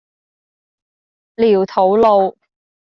[1.35, 2.35] 寮肚路